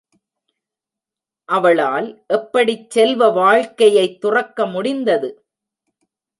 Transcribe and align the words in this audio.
அவளால் 1.49 2.23
எப்படிச் 2.27 2.89
செல்வ 2.89 3.29
வாழ்க்கையைத் 3.29 4.21
துறக்க 4.21 4.65
முடிந்தது? 4.65 5.31